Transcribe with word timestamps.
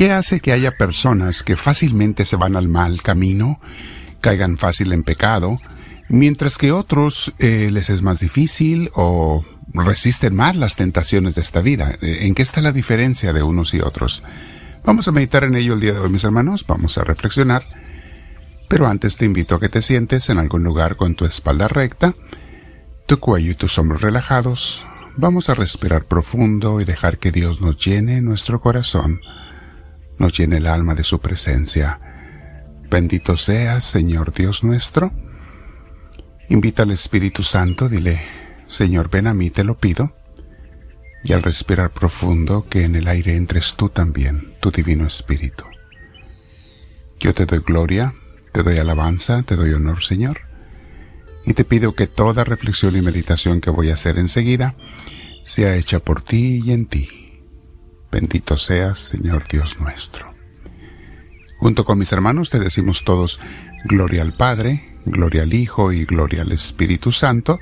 ¿Qué 0.00 0.12
hace 0.12 0.40
que 0.40 0.52
haya 0.52 0.78
personas 0.78 1.42
que 1.42 1.58
fácilmente 1.58 2.24
se 2.24 2.34
van 2.34 2.56
al 2.56 2.70
mal 2.70 3.02
camino, 3.02 3.60
caigan 4.22 4.56
fácil 4.56 4.94
en 4.94 5.02
pecado, 5.02 5.60
mientras 6.08 6.56
que 6.56 6.72
otros 6.72 7.34
eh, 7.38 7.68
les 7.70 7.90
es 7.90 8.00
más 8.00 8.18
difícil 8.18 8.90
o 8.94 9.44
resisten 9.74 10.34
más 10.34 10.56
las 10.56 10.76
tentaciones 10.76 11.34
de 11.34 11.42
esta 11.42 11.60
vida? 11.60 11.98
Eh, 12.00 12.20
¿En 12.22 12.34
qué 12.34 12.40
está 12.40 12.62
la 12.62 12.72
diferencia 12.72 13.34
de 13.34 13.42
unos 13.42 13.74
y 13.74 13.80
otros? 13.80 14.22
Vamos 14.86 15.06
a 15.06 15.12
meditar 15.12 15.44
en 15.44 15.54
ello 15.54 15.74
el 15.74 15.80
día 15.80 15.92
de 15.92 15.98
hoy, 15.98 16.08
mis 16.08 16.24
hermanos, 16.24 16.64
vamos 16.66 16.96
a 16.96 17.04
reflexionar. 17.04 17.64
Pero 18.70 18.86
antes 18.86 19.18
te 19.18 19.26
invito 19.26 19.56
a 19.56 19.60
que 19.60 19.68
te 19.68 19.82
sientes 19.82 20.30
en 20.30 20.38
algún 20.38 20.64
lugar 20.64 20.96
con 20.96 21.14
tu 21.14 21.26
espalda 21.26 21.68
recta, 21.68 22.14
tu 23.04 23.18
cuello 23.18 23.50
y 23.50 23.54
tus 23.54 23.78
hombros 23.78 24.00
relajados. 24.00 24.82
Vamos 25.18 25.50
a 25.50 25.54
respirar 25.54 26.06
profundo 26.06 26.80
y 26.80 26.86
dejar 26.86 27.18
que 27.18 27.32
Dios 27.32 27.60
nos 27.60 27.76
llene 27.76 28.22
nuestro 28.22 28.62
corazón, 28.62 29.20
nos 30.20 30.38
llene 30.38 30.58
el 30.58 30.68
alma 30.68 30.94
de 30.94 31.02
su 31.02 31.18
presencia. 31.18 31.98
Bendito 32.88 33.36
seas, 33.36 33.84
Señor 33.84 34.32
Dios 34.32 34.62
nuestro. 34.62 35.12
Invita 36.48 36.84
al 36.84 36.92
Espíritu 36.92 37.42
Santo, 37.42 37.88
dile, 37.88 38.22
Señor, 38.66 39.10
ven 39.10 39.26
a 39.26 39.34
mí, 39.34 39.50
te 39.50 39.64
lo 39.64 39.78
pido 39.78 40.14
y 41.22 41.32
al 41.32 41.42
respirar 41.42 41.90
profundo 41.90 42.64
que 42.68 42.84
en 42.84 42.96
el 42.96 43.08
aire 43.08 43.36
entres 43.36 43.76
tú 43.76 43.88
también, 43.88 44.54
tu 44.60 44.70
Divino 44.70 45.06
Espíritu. 45.06 45.64
Yo 47.18 47.34
te 47.34 47.46
doy 47.46 47.60
gloria, 47.60 48.14
te 48.52 48.62
doy 48.62 48.78
alabanza, 48.78 49.42
te 49.42 49.56
doy 49.56 49.72
honor, 49.72 50.02
Señor, 50.02 50.40
y 51.44 51.54
te 51.54 51.64
pido 51.64 51.94
que 51.94 52.06
toda 52.06 52.44
reflexión 52.44 52.96
y 52.96 53.02
meditación 53.02 53.60
que 53.60 53.70
voy 53.70 53.90
a 53.90 53.94
hacer 53.94 54.18
enseguida 54.18 54.74
sea 55.44 55.76
hecha 55.76 56.00
por 56.00 56.22
ti 56.22 56.62
y 56.64 56.72
en 56.72 56.86
ti. 56.86 57.29
Bendito 58.10 58.56
seas, 58.56 58.98
Señor 58.98 59.46
Dios 59.48 59.80
nuestro. 59.80 60.34
Junto 61.58 61.84
con 61.84 61.98
mis 61.98 62.12
hermanos 62.12 62.50
te 62.50 62.58
decimos 62.58 63.04
todos, 63.04 63.40
Gloria 63.84 64.22
al 64.22 64.32
Padre, 64.32 64.96
Gloria 65.04 65.42
al 65.42 65.54
Hijo 65.54 65.92
y 65.92 66.04
Gloria 66.04 66.42
al 66.42 66.52
Espíritu 66.52 67.12
Santo, 67.12 67.58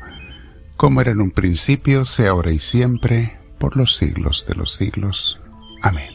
como 0.77 1.01
era 1.01 1.11
en 1.11 1.21
un 1.21 1.33
principio, 1.33 2.05
sea 2.05 2.31
ahora 2.31 2.53
y 2.53 2.61
siempre, 2.61 3.37
por 3.59 3.77
los 3.77 3.97
siglos 3.97 4.47
de 4.47 4.55
los 4.55 4.73
siglos. 4.73 5.41
Amén. 5.83 6.11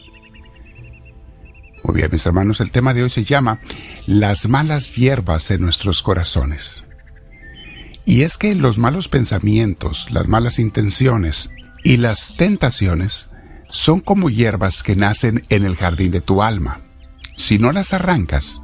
Muy 1.84 1.96
bien, 1.96 2.08
mis 2.10 2.24
hermanos, 2.24 2.60
el 2.60 2.70
tema 2.70 2.94
de 2.94 3.02
hoy 3.02 3.10
se 3.10 3.24
llama 3.24 3.60
Las 4.06 4.48
malas 4.48 4.96
hierbas 4.96 5.50
en 5.50 5.60
nuestros 5.60 6.02
corazones. 6.02 6.84
Y 8.06 8.22
es 8.22 8.38
que 8.38 8.54
los 8.54 8.78
malos 8.78 9.08
pensamientos, 9.08 10.10
las 10.10 10.26
malas 10.26 10.58
intenciones 10.58 11.50
y 11.84 11.98
las 11.98 12.34
tentaciones 12.36 13.30
son 13.74 13.98
como 13.98 14.30
hierbas 14.30 14.84
que 14.84 14.94
nacen 14.94 15.44
en 15.48 15.64
el 15.64 15.74
jardín 15.74 16.12
de 16.12 16.20
tu 16.20 16.44
alma. 16.44 16.82
Si 17.36 17.58
no 17.58 17.72
las 17.72 17.92
arrancas, 17.92 18.62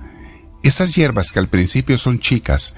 esas 0.62 0.94
hierbas 0.94 1.32
que 1.32 1.40
al 1.40 1.48
principio 1.48 1.98
son 1.98 2.20
chicas 2.20 2.76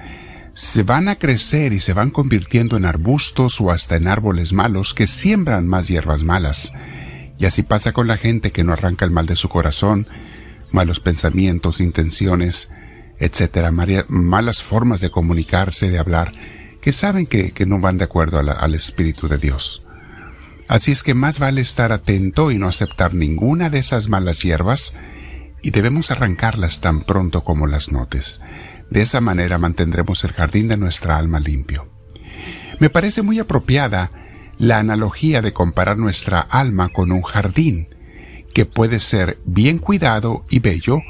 se 0.54 0.82
van 0.82 1.08
a 1.08 1.16
crecer 1.16 1.74
y 1.74 1.80
se 1.80 1.92
van 1.92 2.10
convirtiendo 2.10 2.78
en 2.78 2.86
arbustos 2.86 3.60
o 3.60 3.70
hasta 3.70 3.96
en 3.96 4.08
árboles 4.08 4.54
malos 4.54 4.94
que 4.94 5.06
siembran 5.06 5.68
más 5.68 5.88
hierbas 5.88 6.22
malas. 6.22 6.72
Y 7.38 7.44
así 7.44 7.62
pasa 7.62 7.92
con 7.92 8.06
la 8.06 8.16
gente 8.16 8.50
que 8.50 8.64
no 8.64 8.72
arranca 8.72 9.04
el 9.04 9.10
mal 9.10 9.26
de 9.26 9.36
su 9.36 9.50
corazón, 9.50 10.06
malos 10.70 11.00
pensamientos, 11.00 11.80
intenciones, 11.80 12.70
etcétera, 13.18 13.70
malas 13.72 14.62
formas 14.62 15.02
de 15.02 15.10
comunicarse, 15.10 15.90
de 15.90 15.98
hablar, 15.98 16.32
que 16.80 16.92
saben 16.92 17.26
que, 17.26 17.52
no 17.66 17.78
van 17.78 17.98
de 17.98 18.04
acuerdo 18.04 18.38
al 18.38 18.74
Espíritu 18.74 19.28
de 19.28 19.36
Dios. 19.36 19.82
Así 20.72 20.90
es 20.90 21.02
que 21.02 21.12
más 21.12 21.38
vale 21.38 21.60
estar 21.60 21.92
atento 21.92 22.50
y 22.50 22.56
no 22.56 22.66
aceptar 22.66 23.12
ninguna 23.12 23.68
de 23.68 23.78
esas 23.78 24.08
malas 24.08 24.42
hierbas, 24.42 24.94
y 25.60 25.70
debemos 25.70 26.10
arrancarlas 26.10 26.80
tan 26.80 27.04
pronto 27.04 27.44
como 27.44 27.66
las 27.66 27.92
notes. 27.92 28.40
De 28.88 29.02
esa 29.02 29.20
manera 29.20 29.58
mantendremos 29.58 30.24
el 30.24 30.32
jardín 30.32 30.68
de 30.68 30.78
nuestra 30.78 31.18
alma 31.18 31.40
limpio. 31.40 31.90
Me 32.80 32.88
parece 32.88 33.20
muy 33.20 33.38
apropiada 33.38 34.12
la 34.56 34.78
analogía 34.78 35.42
de 35.42 35.52
comparar 35.52 35.98
nuestra 35.98 36.40
alma 36.40 36.88
con 36.88 37.12
un 37.12 37.20
jardín, 37.20 37.88
que 38.54 38.64
puede 38.64 38.98
ser 38.98 39.40
bien 39.44 39.76
cuidado 39.76 40.46
y 40.48 40.60
bello 40.60 41.00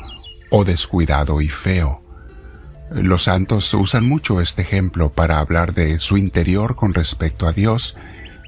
o 0.50 0.64
descuidado 0.64 1.40
y 1.40 1.48
feo. 1.48 2.02
Los 2.90 3.22
santos 3.22 3.72
usan 3.74 4.08
mucho 4.08 4.40
este 4.40 4.62
ejemplo 4.62 5.12
para 5.12 5.38
hablar 5.38 5.72
de 5.72 6.00
su 6.00 6.16
interior 6.16 6.74
con 6.74 6.94
respecto 6.94 7.46
a 7.46 7.52
Dios, 7.52 7.96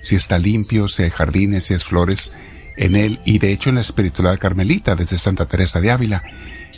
si 0.04 0.14
está 0.16 0.38
limpio, 0.38 0.86
si 0.88 1.02
hay 1.02 1.10
jardines, 1.10 1.64
si 1.64 1.74
hay 1.74 1.80
flores 1.80 2.32
en 2.76 2.96
él, 2.96 3.20
y 3.24 3.38
de 3.38 3.52
hecho 3.52 3.70
en 3.70 3.76
la 3.76 3.80
espiritualidad 3.80 4.38
carmelita 4.38 4.94
desde 4.94 5.18
Santa 5.18 5.46
Teresa 5.46 5.80
de 5.80 5.90
Ávila, 5.90 6.22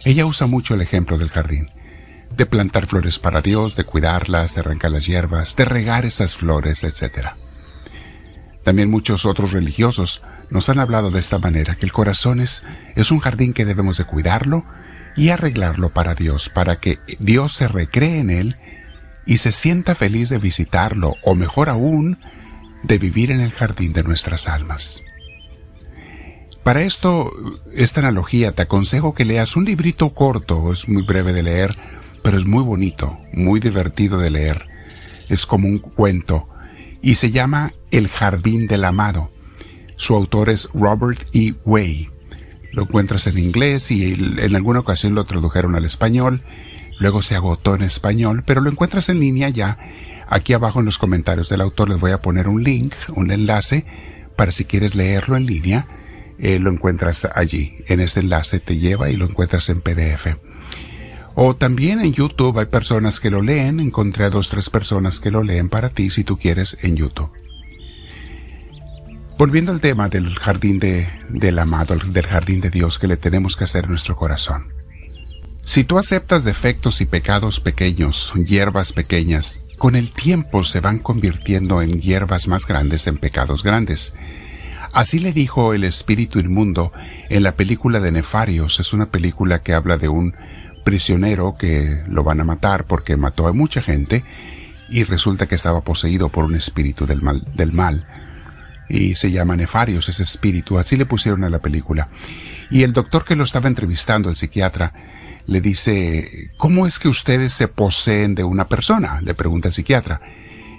ella 0.04 0.24
usa 0.26 0.46
mucho 0.46 0.74
el 0.74 0.82
ejemplo 0.82 1.18
del 1.18 1.30
jardín 1.30 1.70
de 2.36 2.46
plantar 2.46 2.86
flores 2.86 3.18
para 3.18 3.40
Dios, 3.40 3.76
de 3.76 3.84
cuidarlas, 3.84 4.54
de 4.54 4.60
arrancar 4.60 4.90
las 4.90 5.06
hierbas, 5.06 5.56
de 5.56 5.64
regar 5.64 6.04
esas 6.04 6.36
flores, 6.36 6.84
etc. 6.84 7.28
También 8.62 8.90
muchos 8.90 9.24
otros 9.24 9.52
religiosos 9.52 10.22
nos 10.50 10.68
han 10.68 10.78
hablado 10.78 11.10
de 11.10 11.18
esta 11.18 11.38
manera, 11.38 11.76
que 11.76 11.86
el 11.86 11.92
corazón 11.92 12.40
es, 12.40 12.62
es 12.94 13.10
un 13.10 13.20
jardín 13.20 13.52
que 13.52 13.64
debemos 13.64 13.96
de 13.96 14.04
cuidarlo 14.04 14.64
y 15.16 15.30
arreglarlo 15.30 15.90
para 15.90 16.14
Dios, 16.14 16.48
para 16.50 16.76
que 16.76 16.98
Dios 17.18 17.54
se 17.54 17.68
recree 17.68 18.18
en 18.18 18.30
él 18.30 18.56
y 19.24 19.38
se 19.38 19.50
sienta 19.50 19.94
feliz 19.94 20.28
de 20.28 20.38
visitarlo, 20.38 21.14
o 21.22 21.34
mejor 21.34 21.68
aún, 21.68 22.18
de 22.86 22.98
vivir 22.98 23.30
en 23.30 23.40
el 23.40 23.52
jardín 23.52 23.92
de 23.92 24.02
nuestras 24.02 24.48
almas. 24.48 25.02
Para 26.62 26.82
esto, 26.82 27.30
esta 27.74 28.00
analogía, 28.00 28.52
te 28.52 28.62
aconsejo 28.62 29.14
que 29.14 29.24
leas 29.24 29.56
un 29.56 29.64
librito 29.64 30.10
corto, 30.14 30.72
es 30.72 30.88
muy 30.88 31.02
breve 31.02 31.32
de 31.32 31.42
leer, 31.42 31.76
pero 32.22 32.38
es 32.38 32.44
muy 32.44 32.64
bonito, 32.64 33.18
muy 33.32 33.60
divertido 33.60 34.18
de 34.18 34.30
leer. 34.30 34.66
Es 35.28 35.46
como 35.46 35.68
un 35.68 35.78
cuento 35.78 36.48
y 37.02 37.16
se 37.16 37.30
llama 37.30 37.72
El 37.92 38.08
Jardín 38.08 38.66
del 38.66 38.84
Amado. 38.84 39.30
Su 39.96 40.14
autor 40.14 40.50
es 40.50 40.68
Robert 40.74 41.28
E. 41.32 41.54
Way. 41.64 42.10
Lo 42.72 42.82
encuentras 42.82 43.26
en 43.28 43.38
inglés 43.38 43.90
y 43.90 44.12
en 44.12 44.56
alguna 44.56 44.80
ocasión 44.80 45.14
lo 45.14 45.24
tradujeron 45.24 45.76
al 45.76 45.84
español. 45.84 46.42
Luego 46.98 47.22
se 47.22 47.36
agotó 47.36 47.74
en 47.74 47.82
español, 47.82 48.42
pero 48.44 48.60
lo 48.60 48.70
encuentras 48.70 49.08
en 49.08 49.20
línea 49.20 49.48
ya. 49.50 49.78
Aquí 50.28 50.52
abajo 50.52 50.80
en 50.80 50.86
los 50.86 50.98
comentarios 50.98 51.48
del 51.48 51.60
autor 51.60 51.88
les 51.88 52.00
voy 52.00 52.10
a 52.10 52.20
poner 52.20 52.48
un 52.48 52.62
link, 52.64 52.94
un 53.14 53.30
enlace, 53.30 53.84
para 54.34 54.52
si 54.52 54.64
quieres 54.64 54.94
leerlo 54.94 55.36
en 55.36 55.46
línea, 55.46 55.86
eh, 56.38 56.58
lo 56.58 56.70
encuentras 56.70 57.26
allí. 57.34 57.78
En 57.86 58.00
este 58.00 58.20
enlace 58.20 58.60
te 58.60 58.76
lleva 58.76 59.08
y 59.10 59.16
lo 59.16 59.26
encuentras 59.26 59.68
en 59.68 59.80
PDF. 59.80 60.36
O 61.34 61.54
también 61.54 62.00
en 62.00 62.12
YouTube 62.12 62.58
hay 62.58 62.66
personas 62.66 63.20
que 63.20 63.30
lo 63.30 63.42
leen, 63.42 63.78
encontré 63.78 64.24
a 64.24 64.30
dos, 64.30 64.48
tres 64.48 64.70
personas 64.70 65.20
que 65.20 65.30
lo 65.30 65.42
leen 65.42 65.68
para 65.68 65.90
ti 65.90 66.10
si 66.10 66.24
tú 66.24 66.38
quieres 66.38 66.76
en 66.82 66.96
YouTube. 66.96 67.30
Volviendo 69.38 69.70
al 69.70 69.82
tema 69.82 70.08
del 70.08 70.30
jardín 70.30 70.78
de, 70.78 71.08
del 71.28 71.58
amado, 71.58 71.94
del 71.94 72.26
jardín 72.26 72.62
de 72.62 72.70
Dios 72.70 72.98
que 72.98 73.06
le 73.06 73.18
tenemos 73.18 73.54
que 73.54 73.64
hacer 73.64 73.84
en 73.84 73.90
nuestro 73.90 74.16
corazón. 74.16 74.72
Si 75.62 75.84
tú 75.84 75.98
aceptas 75.98 76.44
defectos 76.44 77.02
y 77.02 77.06
pecados 77.06 77.60
pequeños, 77.60 78.32
hierbas 78.46 78.92
pequeñas, 78.94 79.60
con 79.78 79.96
el 79.96 80.10
tiempo 80.10 80.64
se 80.64 80.80
van 80.80 80.98
convirtiendo 80.98 81.82
en 81.82 82.00
hierbas 82.00 82.48
más 82.48 82.66
grandes, 82.66 83.06
en 83.06 83.18
pecados 83.18 83.62
grandes. 83.62 84.14
Así 84.92 85.18
le 85.18 85.32
dijo 85.32 85.74
el 85.74 85.84
espíritu 85.84 86.38
inmundo 86.38 86.92
en 87.28 87.42
la 87.42 87.52
película 87.52 88.00
de 88.00 88.12
Nefarios. 88.12 88.80
Es 88.80 88.92
una 88.92 89.06
película 89.06 89.62
que 89.62 89.74
habla 89.74 89.98
de 89.98 90.08
un 90.08 90.34
prisionero 90.84 91.56
que 91.58 92.02
lo 92.08 92.22
van 92.24 92.40
a 92.40 92.44
matar 92.44 92.84
porque 92.84 93.16
mató 93.16 93.46
a 93.48 93.52
mucha 93.52 93.82
gente 93.82 94.24
y 94.88 95.04
resulta 95.04 95.46
que 95.46 95.56
estaba 95.56 95.80
poseído 95.82 96.28
por 96.28 96.44
un 96.44 96.54
espíritu 96.54 97.06
del 97.06 97.20
mal, 97.20 97.44
del 97.54 97.72
mal. 97.72 98.06
Y 98.88 99.16
se 99.16 99.30
llama 99.30 99.56
Nefarios 99.56 100.08
ese 100.08 100.22
espíritu, 100.22 100.78
así 100.78 100.96
le 100.96 101.06
pusieron 101.06 101.44
a 101.44 101.50
la 101.50 101.58
película. 101.58 102.08
Y 102.70 102.82
el 102.82 102.92
doctor 102.92 103.24
que 103.24 103.36
lo 103.36 103.44
estaba 103.44 103.68
entrevistando, 103.68 104.30
el 104.30 104.36
psiquiatra, 104.36 104.92
le 105.46 105.60
dice, 105.60 106.50
¿cómo 106.56 106.86
es 106.86 106.98
que 106.98 107.08
ustedes 107.08 107.52
se 107.52 107.68
poseen 107.68 108.34
de 108.34 108.44
una 108.44 108.68
persona? 108.68 109.20
Le 109.22 109.34
pregunta 109.34 109.68
el 109.68 109.74
psiquiatra. 109.74 110.20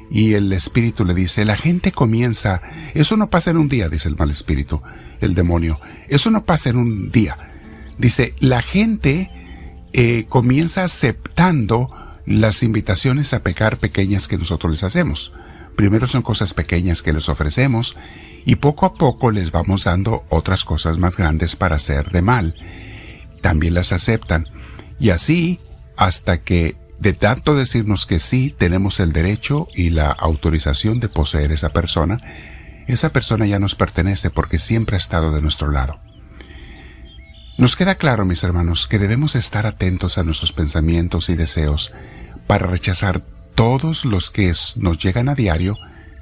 Y 0.10 0.34
el 0.34 0.52
espíritu 0.54 1.06
le 1.06 1.14
dice, 1.14 1.46
la 1.46 1.58
gente 1.58 1.92
comienza, 1.92 2.62
eso 2.94 3.18
no 3.18 3.30
pasa 3.30 3.52
en 3.52 3.58
un 3.58 3.69
día, 3.69 3.90
dice 3.90 4.08
el 4.08 4.16
mal 4.16 4.30
espíritu, 4.30 4.81
el 5.19 5.36
demonio, 5.36 5.80
eso 6.08 6.31
no 6.31 6.46
pasa 6.46 6.69
en 6.69 6.78
un 6.78 7.12
día. 7.12 7.38
Dice, 7.98 8.34
la 8.40 8.62
gente 8.62 9.30
eh, 9.94 10.25
comienza 10.30 10.84
aceptando 10.84 11.90
las 12.25 12.62
invitaciones 12.62 13.34
a 13.34 13.42
pecar 13.42 13.80
pequeñas 13.80 14.28
que 14.28 14.38
nosotros 14.38 14.72
les 14.72 14.84
hacemos. 14.84 15.34
Primero 15.75 16.08
son 16.08 16.22
cosas 16.22 16.54
pequeñas 16.54 17.02
que 17.02 17.14
les 17.14 17.30
ofrecemos 17.30 17.96
y 18.46 18.56
poco 18.56 18.86
a 18.86 18.94
poco 18.96 19.31
les 19.31 19.52
vamos 19.52 19.86
dando 19.86 20.24
otras 20.30 20.64
cosas 20.66 20.98
más 20.98 21.18
grandes 21.18 21.56
para 21.56 21.75
hacer 21.75 22.12
de 22.12 22.22
mal. 22.22 22.56
También 23.42 23.74
las 23.74 23.92
aceptan. 23.92 24.48
Y 24.99 25.11
así 25.11 25.59
hasta 25.95 26.39
que 26.39 26.75
de 26.99 27.13
tanto 27.13 27.55
decirnos 27.55 28.05
que 28.05 28.19
sí 28.19 28.55
tenemos 28.57 28.99
el 28.99 29.11
derecho 29.11 29.67
y 29.75 29.89
la 29.89 30.11
autorización 30.11 30.99
de 30.99 31.09
poseer 31.09 31.51
esa 31.51 31.69
persona, 31.69 32.19
esa 32.88 33.11
persona 33.11 33.45
ya 33.45 33.59
nos 33.59 33.75
pertenece 33.75 34.29
porque 34.29 34.59
siempre 34.59 34.95
ha 34.95 34.97
estado 34.97 35.31
de 35.31 35.41
nuestro 35.41 35.69
lado. 35.71 35.99
Nos 37.57 37.75
queda 37.75 37.95
claro, 37.95 38.25
mis 38.25 38.44
hermanos, 38.44 38.88
que 38.88 38.99
debemos 38.99 39.35
estar 39.35 39.65
atentos 39.65 40.17
a 40.17 40.23
nuestros 40.23 40.51
pensamientos 40.51 41.29
y 41.29 41.35
deseos 41.35 41.91
para 42.45 42.67
rechazar 42.67 43.23
todos 43.55 44.05
los 44.05 44.29
que 44.29 44.53
nos 44.75 44.99
llegan 44.99 45.29
a 45.29 45.35
diario 45.35 45.75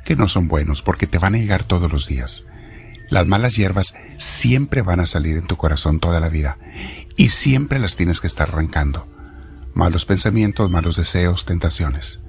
que 0.06 0.16
no 0.16 0.28
son 0.28 0.48
buenos, 0.48 0.82
porque 0.82 1.08
te 1.08 1.18
van 1.18 1.36
a 1.36 1.38
llegar 1.38 1.64
todos 1.64 1.92
los 1.92 2.08
días. 2.08 2.46
Las 3.10 3.28
malas 3.28 3.56
hierbas 3.56 3.96
siempre 4.18 4.82
van 4.82 5.00
a 5.00 5.06
salir 5.06 5.38
en 5.38 5.48
tu 5.48 5.58
corazón 5.58 6.00
toda 6.00 6.20
la 6.20 6.30
vida 6.30 6.58
y 7.16 7.30
siempre 7.30 7.80
las 7.80 7.96
tienes 7.96 8.22
que 8.22 8.28
estar 8.28 8.50
arrancando. 8.50 9.08
Malos 9.74 10.06
pensamientos, 10.06 10.72
malos 10.72 10.96
deseos, 10.96 11.46
tentaciones. 11.46 12.20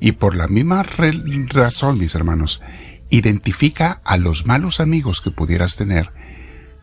Y 0.00 0.12
por 0.12 0.34
la 0.34 0.46
misma 0.46 0.82
razón, 0.82 1.98
mis 1.98 2.14
hermanos, 2.14 2.62
identifica 3.08 4.00
a 4.04 4.16
los 4.16 4.46
malos 4.46 4.80
amigos 4.80 5.20
que 5.20 5.30
pudieras 5.30 5.76
tener 5.76 6.10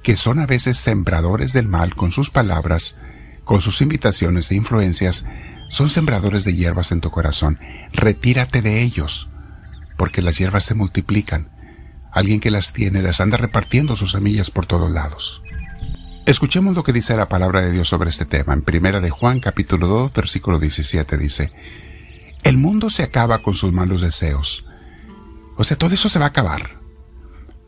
que 0.04 0.18
son 0.18 0.40
a 0.40 0.46
veces 0.46 0.78
sembradores 0.78 1.54
del 1.54 1.68
mal 1.68 1.96
con 1.96 2.12
sus 2.12 2.30
palabras, 2.30 2.98
con 3.46 3.62
sus 3.62 3.82
invitaciones 3.82 4.52
e 4.52 4.56
influencias, 4.56 5.26
son 5.70 5.90
sembradores 5.90 6.44
de 6.44 6.54
hierbas 6.54 6.92
en 6.92 7.00
tu 7.00 7.10
corazón. 7.10 7.58
Retírate 7.94 8.62
de 8.62 8.82
ellos, 8.84 9.30
porque 9.98 10.22
las 10.22 10.38
hierbas 10.38 10.66
se 10.66 10.76
multiplican. 10.76 11.50
Alguien 12.12 12.42
que 12.42 12.52
las 12.52 12.74
tiene 12.74 13.02
las 13.02 13.22
anda 13.22 13.38
repartiendo 13.38 13.96
sus 13.96 14.12
semillas 14.12 14.52
por 14.52 14.66
todos 14.66 14.92
lados. 14.92 15.42
Escuchemos 16.26 16.74
lo 16.74 16.86
que 16.86 16.94
dice 16.94 17.18
la 17.18 17.28
palabra 17.28 17.62
de 17.62 17.74
Dios 17.74 17.90
sobre 17.90 18.10
este 18.10 18.26
tema. 18.26 18.54
En 18.54 18.62
Primera 18.62 19.02
de 19.02 19.10
Juan 19.10 19.42
capítulo 19.42 19.88
2 19.88 20.14
versículo 20.14 20.58
17 20.58 21.18
dice, 21.18 21.52
El 22.44 22.58
mundo 22.58 22.90
se 22.90 23.04
acaba 23.04 23.40
con 23.40 23.56
sus 23.56 23.74
malos 23.74 24.00
deseos. 24.00 24.66
O 25.58 25.66
sea, 25.66 25.78
todo 25.78 25.94
eso 25.94 26.08
se 26.08 26.20
va 26.20 26.26
a 26.26 26.30
acabar. 26.30 26.78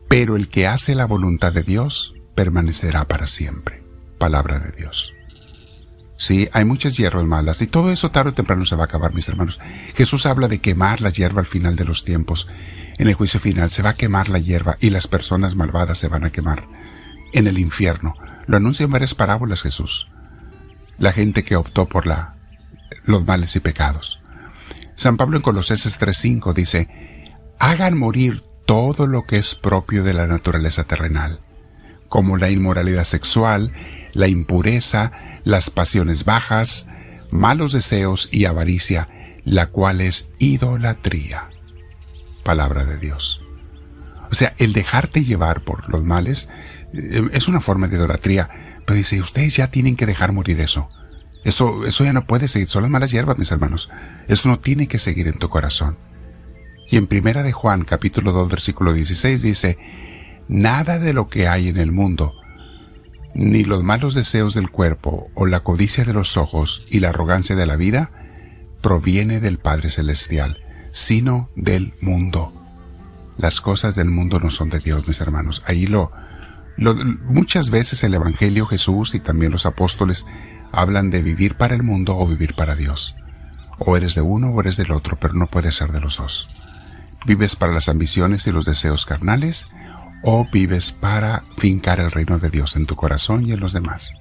Pero 0.08 0.36
el 0.36 0.48
que 0.48 0.66
hace 0.66 0.94
la 0.94 1.04
voluntad 1.04 1.52
de 1.52 1.64
Dios 1.64 2.14
permanecerá 2.34 3.06
para 3.06 3.26
siempre. 3.26 3.82
Palabra 4.16 4.58
de 4.58 4.72
Dios. 4.72 5.12
Sí, 6.16 6.48
hay 6.52 6.64
muchas 6.64 6.96
hierbas 6.96 7.26
malas 7.26 7.60
y 7.60 7.66
todo 7.66 7.90
eso 7.90 8.10
tarde 8.10 8.30
o 8.30 8.34
temprano 8.34 8.64
se 8.64 8.74
va 8.74 8.84
a 8.84 8.86
acabar, 8.86 9.12
mis 9.12 9.28
hermanos. 9.28 9.60
Jesús 9.96 10.24
habla 10.24 10.48
de 10.48 10.60
quemar 10.60 11.02
la 11.02 11.10
hierba 11.10 11.40
al 11.40 11.46
final 11.46 11.76
de 11.76 11.84
los 11.84 12.06
tiempos. 12.06 12.48
En 12.96 13.08
el 13.08 13.14
juicio 13.14 13.38
final 13.38 13.68
se 13.68 13.82
va 13.82 13.90
a 13.90 13.96
quemar 13.96 14.30
la 14.30 14.38
hierba 14.38 14.78
y 14.80 14.88
las 14.88 15.08
personas 15.08 15.56
malvadas 15.56 15.98
se 15.98 16.08
van 16.08 16.24
a 16.24 16.32
quemar. 16.32 16.66
En 17.34 17.46
el 17.48 17.58
infierno. 17.58 18.14
Lo 18.46 18.56
anuncia 18.56 18.84
en 18.84 18.92
varias 18.92 19.14
parábolas 19.14 19.62
Jesús. 19.62 20.08
La 20.98 21.12
gente 21.12 21.44
que 21.44 21.56
optó 21.56 21.86
por 21.86 22.06
la, 22.06 22.34
los 23.04 23.24
males 23.24 23.54
y 23.56 23.60
pecados. 23.60 24.20
San 24.94 25.16
Pablo 25.16 25.36
en 25.36 25.42
Colosenses 25.42 26.00
3.5 26.00 26.54
dice, 26.54 27.34
hagan 27.58 27.98
morir 27.98 28.42
todo 28.64 29.06
lo 29.06 29.24
que 29.24 29.36
es 29.36 29.54
propio 29.54 30.04
de 30.04 30.14
la 30.14 30.26
naturaleza 30.26 30.84
terrenal 30.84 31.40
como 32.08 32.36
la 32.36 32.50
inmoralidad 32.50 33.04
sexual, 33.04 33.72
la 34.12 34.28
impureza, 34.28 35.12
las 35.44 35.70
pasiones 35.70 36.24
bajas, 36.24 36.88
malos 37.30 37.72
deseos 37.72 38.28
y 38.32 38.46
avaricia, 38.46 39.08
la 39.44 39.66
cual 39.66 40.00
es 40.00 40.28
idolatría. 40.38 41.50
Palabra 42.44 42.84
de 42.84 42.98
Dios. 42.98 43.45
O 44.30 44.34
sea, 44.34 44.54
el 44.58 44.72
dejarte 44.72 45.24
llevar 45.24 45.62
por 45.62 45.88
los 45.88 46.04
males 46.04 46.48
eh, 46.92 47.28
es 47.32 47.48
una 47.48 47.60
forma 47.60 47.88
de 47.88 47.96
idolatría, 47.96 48.76
pero 48.86 48.96
dice, 48.96 49.20
ustedes 49.20 49.56
ya 49.56 49.70
tienen 49.70 49.96
que 49.96 50.06
dejar 50.06 50.32
morir 50.32 50.60
eso. 50.60 50.88
Eso, 51.44 51.84
eso 51.84 52.04
ya 52.04 52.12
no 52.12 52.26
puede 52.26 52.48
seguir, 52.48 52.68
son 52.68 52.82
las 52.82 52.90
malas 52.90 53.10
hierbas, 53.10 53.38
mis 53.38 53.52
hermanos. 53.52 53.90
Eso 54.26 54.48
no 54.48 54.58
tiene 54.58 54.88
que 54.88 54.98
seguir 54.98 55.28
en 55.28 55.38
tu 55.38 55.48
corazón. 55.48 55.96
Y 56.88 56.96
en 56.96 57.06
primera 57.06 57.42
de 57.42 57.52
Juan, 57.52 57.84
capítulo 57.84 58.32
2, 58.32 58.48
versículo 58.48 58.92
16 58.92 59.42
dice, 59.42 59.78
Nada 60.48 60.98
de 60.98 61.12
lo 61.12 61.28
que 61.28 61.48
hay 61.48 61.68
en 61.68 61.78
el 61.78 61.90
mundo, 61.90 62.34
ni 63.34 63.64
los 63.64 63.82
malos 63.82 64.14
deseos 64.14 64.54
del 64.54 64.70
cuerpo 64.70 65.30
o 65.34 65.46
la 65.46 65.60
codicia 65.60 66.04
de 66.04 66.12
los 66.12 66.36
ojos 66.36 66.84
y 66.88 67.00
la 67.00 67.08
arrogancia 67.08 67.56
de 67.56 67.66
la 67.66 67.76
vida, 67.76 68.10
proviene 68.80 69.40
del 69.40 69.58
Padre 69.58 69.90
Celestial, 69.90 70.58
sino 70.92 71.50
del 71.56 71.94
mundo. 72.00 72.52
Las 73.38 73.60
cosas 73.60 73.94
del 73.94 74.08
mundo 74.08 74.40
no 74.40 74.50
son 74.50 74.70
de 74.70 74.80
Dios, 74.80 75.06
mis 75.06 75.20
hermanos. 75.20 75.62
Ahí 75.66 75.86
lo, 75.86 76.10
muchas 77.24 77.70
veces 77.70 78.02
el 78.04 78.14
Evangelio 78.14 78.66
Jesús 78.66 79.14
y 79.14 79.20
también 79.20 79.52
los 79.52 79.66
apóstoles 79.66 80.26
hablan 80.72 81.10
de 81.10 81.22
vivir 81.22 81.56
para 81.56 81.74
el 81.74 81.82
mundo 81.82 82.16
o 82.16 82.26
vivir 82.26 82.54
para 82.54 82.76
Dios. 82.76 83.14
O 83.78 83.96
eres 83.96 84.14
de 84.14 84.22
uno 84.22 84.50
o 84.50 84.60
eres 84.60 84.76
del 84.76 84.92
otro, 84.92 85.16
pero 85.20 85.34
no 85.34 85.46
puedes 85.46 85.76
ser 85.76 85.92
de 85.92 86.00
los 86.00 86.16
dos. 86.16 86.48
Vives 87.26 87.56
para 87.56 87.72
las 87.72 87.88
ambiciones 87.88 88.46
y 88.46 88.52
los 88.52 88.64
deseos 88.64 89.04
carnales, 89.04 89.68
o 90.22 90.46
vives 90.50 90.92
para 90.92 91.42
fincar 91.56 92.00
el 92.00 92.10
reino 92.10 92.38
de 92.38 92.50
Dios 92.50 92.76
en 92.76 92.86
tu 92.86 92.96
corazón 92.96 93.46
y 93.46 93.52
en 93.52 93.60
los 93.60 93.72
demás. 93.72 94.12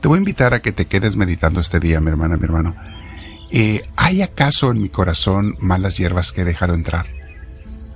Te 0.00 0.08
voy 0.08 0.16
a 0.16 0.18
invitar 0.18 0.52
a 0.52 0.60
que 0.60 0.72
te 0.72 0.86
quedes 0.86 1.16
meditando 1.16 1.60
este 1.60 1.80
día, 1.80 2.00
mi 2.00 2.10
hermana, 2.10 2.36
mi 2.36 2.44
hermano. 2.44 2.74
Eh, 3.50 3.88
¿Hay 3.96 4.20
acaso 4.20 4.70
en 4.70 4.82
mi 4.82 4.90
corazón 4.90 5.54
malas 5.60 5.96
hierbas 5.96 6.32
que 6.32 6.42
he 6.42 6.44
dejado 6.44 6.74
entrar? 6.74 7.06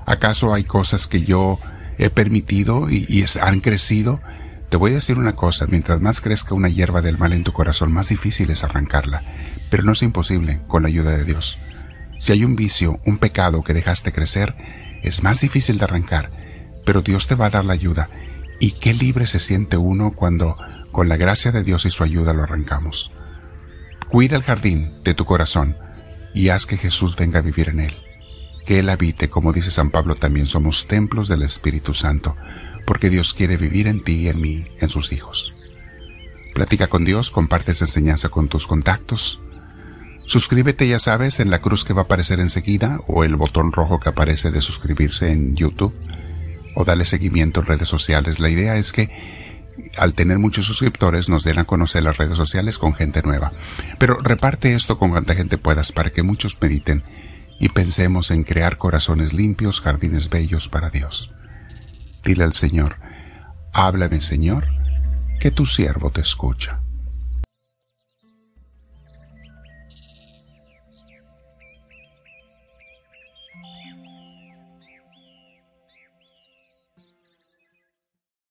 ¿Acaso 0.08 0.55
hay 0.55 0.64
cosas 0.64 1.06
que 1.06 1.20
yo 1.20 1.60
he 1.99 2.08
permitido 2.08 2.88
y, 2.88 3.26
han 3.43 3.60
crecido? 3.60 4.22
Te 4.70 4.78
voy 4.78 4.93
a 4.93 4.94
decir 4.94 5.19
una 5.19 5.37
cosa, 5.37 5.66
mientras 5.66 6.00
más 6.00 6.22
crezca 6.22 6.55
una 6.55 6.70
hierba 6.70 7.02
del 7.02 7.19
mal 7.19 7.34
en 7.34 7.44
tu 7.44 7.52
corazón, 7.52 7.93
más 7.93 8.08
difícil 8.08 8.49
es 8.49 8.64
arrancarla, 8.64 9.22
pero 9.70 9.82
no 9.82 9.93
es 9.93 10.02
imposible 10.02 10.62
con 10.66 10.82
la 10.82 10.88
ayuda 10.88 11.10
de 11.10 11.25
Dios. 11.25 11.58
Si 12.19 12.32
hay 12.32 12.43
un 12.43 12.56
vicio, 12.56 13.00
un 13.05 13.19
pecado 13.19 13.62
que 13.62 13.75
dejaste 13.75 14.10
crecer, 14.10 14.55
es 15.02 15.22
más 15.22 15.43
difícil 15.43 15.76
de 15.76 15.84
arrancar, 15.84 16.31
pero 16.87 17.02
Dios 17.02 17.26
te 17.26 17.34
va 17.34 17.49
a 17.49 17.50
dar 17.50 17.66
la 17.66 17.75
ayuda. 17.75 18.08
Y 18.60 18.72
qué 18.72 18.94
libre 18.94 19.26
se 19.26 19.38
siente 19.38 19.76
uno 19.76 20.12
cuando, 20.12 20.56
con 20.90 21.10
la 21.10 21.19
gracia 21.19 21.52
de 21.52 21.62
Dios 21.62 21.84
y 21.84 21.90
su 21.90 22.02
ayuda, 22.02 22.32
lo 22.32 22.44
arrancamos. 22.44 23.12
Cuida 24.08 24.37
el 24.37 24.43
jardín 24.43 25.02
de 25.05 25.12
tu 25.12 25.26
corazón 25.26 25.76
y 26.32 26.49
haz 26.49 26.64
que 26.64 26.78
Jesús 26.78 27.14
venga 27.14 27.40
a 27.40 27.43
vivir 27.43 27.69
en 27.69 27.81
él. 27.81 28.07
Que 28.69 28.81
Él 28.81 28.91
habite, 28.91 29.31
como 29.31 29.55
dice 29.55 29.70
San 29.70 29.88
Pablo, 29.88 30.17
también 30.17 30.47
somos 30.47 30.87
templos 30.87 31.26
del 31.26 31.41
Espíritu 31.41 31.94
Santo, 31.94 32.37
porque 32.85 33.09
Dios 33.09 33.32
quiere 33.32 33.56
vivir 33.56 33.87
en 33.87 34.05
ti 34.05 34.25
y 34.25 34.29
en 34.29 34.43
mí, 34.43 34.67
en 34.79 34.91
sus 34.91 35.11
hijos. 35.15 35.55
Platica 36.53 36.88
con 36.88 37.06
Dios, 37.06 37.31
comparte 37.31 37.73
esa 37.73 37.87
enseñanza 37.87 38.29
con 38.29 38.49
tus 38.49 38.67
contactos. 38.67 39.41
Suscríbete, 40.26 40.87
ya 40.87 40.99
sabes, 40.99 41.41
en 41.41 41.49
la 41.49 41.62
cruz 41.62 41.82
que 41.82 41.94
va 41.94 42.03
a 42.03 42.05
aparecer 42.05 42.41
enseguida 42.41 43.00
o 43.06 43.25
el 43.25 43.37
botón 43.37 43.73
rojo 43.73 44.00
que 44.00 44.11
aparece 44.11 44.50
de 44.50 44.61
suscribirse 44.61 45.32
en 45.32 45.56
YouTube 45.56 45.94
o 46.75 46.85
dale 46.85 47.06
seguimiento 47.06 47.61
en 47.61 47.67
redes 47.69 47.88
sociales. 47.88 48.38
La 48.38 48.50
idea 48.50 48.76
es 48.76 48.93
que 48.93 49.08
al 49.96 50.13
tener 50.13 50.39
muchos 50.39 50.67
suscriptores 50.67 51.31
nos 51.31 51.43
den 51.43 51.58
a 51.58 51.65
conocer 51.65 52.03
las 52.03 52.19
redes 52.19 52.37
sociales 52.37 52.77
con 52.77 52.93
gente 52.93 53.22
nueva. 53.22 53.51
Pero 53.98 54.20
reparte 54.20 54.75
esto 54.75 54.98
con 54.98 55.08
cuanta 55.08 55.34
gente 55.34 55.56
puedas 55.56 55.91
para 55.91 56.10
que 56.10 56.22
muchos 56.22 56.60
mediten 56.60 57.03
y 57.60 57.70
pensemos 57.70 58.31
en 58.31 58.44
crear 58.44 58.79
corazones 58.79 59.32
limpios, 59.32 59.81
jardines 59.81 60.31
bellos 60.31 60.69
para 60.69 60.91
Dios. 60.91 61.32
Dile 62.24 62.44
al 62.44 62.53
Señor, 62.53 62.96
háblame 63.72 64.20
Señor, 64.20 64.67
que 65.41 65.50
tu 65.50 65.67
siervo 65.67 66.10
te 66.10 66.20
escucha. 66.20 66.81